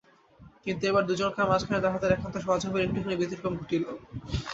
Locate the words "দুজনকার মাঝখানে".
1.09-1.83